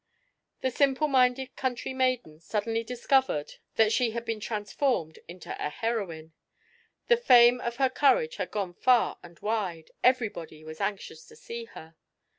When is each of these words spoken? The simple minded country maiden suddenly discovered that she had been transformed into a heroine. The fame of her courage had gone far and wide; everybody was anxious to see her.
The 0.61 0.71
simple 0.71 1.07
minded 1.07 1.55
country 1.55 1.93
maiden 1.93 2.39
suddenly 2.39 2.83
discovered 2.83 3.57
that 3.75 3.91
she 3.91 4.09
had 4.17 4.25
been 4.25 4.39
transformed 4.39 5.19
into 5.27 5.55
a 5.63 5.69
heroine. 5.69 6.33
The 7.07 7.17
fame 7.17 7.61
of 7.61 7.75
her 7.75 7.87
courage 7.91 8.37
had 8.37 8.49
gone 8.49 8.73
far 8.73 9.19
and 9.21 9.37
wide; 9.41 9.91
everybody 10.03 10.63
was 10.63 10.81
anxious 10.81 11.27
to 11.27 11.35
see 11.35 11.65
her. 11.75 11.95